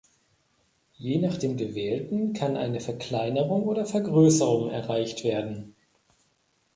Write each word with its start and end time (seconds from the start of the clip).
Je 0.97 1.19
nach 1.19 1.37
dem 1.37 1.57
gewählten 1.57 2.33
kann 2.33 2.57
eine 2.57 2.79
Verkleinerung 2.79 3.65
oder 3.65 3.85
Vergrößerung 3.85 4.71
erreicht 4.71 5.23
werden. 5.23 5.75